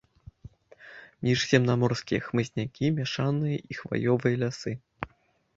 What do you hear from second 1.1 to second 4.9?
Міжземнаморскія хмызнякі, мяшаныя і хваёвыя лясы.